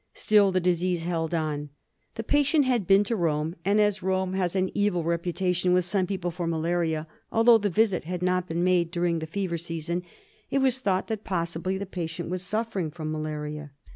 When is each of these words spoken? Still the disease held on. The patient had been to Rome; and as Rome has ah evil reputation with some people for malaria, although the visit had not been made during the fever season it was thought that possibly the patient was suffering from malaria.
Still 0.15 0.51
the 0.51 0.59
disease 0.59 1.03
held 1.03 1.31
on. 1.35 1.69
The 2.15 2.23
patient 2.23 2.65
had 2.65 2.87
been 2.87 3.03
to 3.03 3.15
Rome; 3.15 3.55
and 3.63 3.79
as 3.79 4.01
Rome 4.01 4.33
has 4.33 4.55
ah 4.55 4.65
evil 4.73 5.03
reputation 5.03 5.73
with 5.73 5.85
some 5.85 6.07
people 6.07 6.31
for 6.31 6.47
malaria, 6.47 7.05
although 7.31 7.59
the 7.59 7.69
visit 7.69 8.05
had 8.05 8.23
not 8.23 8.47
been 8.47 8.63
made 8.63 8.89
during 8.89 9.19
the 9.19 9.27
fever 9.27 9.59
season 9.59 10.01
it 10.49 10.57
was 10.57 10.79
thought 10.79 11.05
that 11.09 11.23
possibly 11.23 11.77
the 11.77 11.85
patient 11.85 12.31
was 12.31 12.41
suffering 12.41 12.89
from 12.89 13.11
malaria. 13.11 13.73